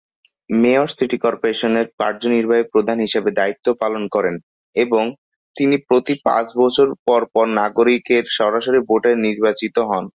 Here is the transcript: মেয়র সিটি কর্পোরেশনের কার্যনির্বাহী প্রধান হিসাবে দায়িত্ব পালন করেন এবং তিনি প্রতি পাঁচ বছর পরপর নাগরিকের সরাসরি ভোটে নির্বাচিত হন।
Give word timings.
মেয়র 0.49 0.87
সিটি 0.91 1.17
কর্পোরেশনের 1.17 1.85
কার্যনির্বাহী 1.99 2.63
প্রধান 2.73 2.97
হিসাবে 3.05 3.29
দায়িত্ব 3.39 3.67
পালন 3.81 4.03
করেন 4.15 4.35
এবং 4.75 5.03
তিনি 5.55 5.75
প্রতি 5.87 6.13
পাঁচ 6.25 6.47
বছর 6.57 6.87
পরপর 7.07 7.45
নাগরিকের 7.59 8.23
সরাসরি 8.37 8.79
ভোটে 8.87 9.11
নির্বাচিত 9.25 9.75
হন। 9.89 10.05